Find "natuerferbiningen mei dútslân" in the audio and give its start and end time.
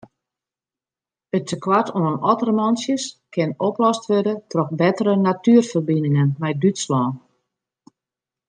5.27-7.11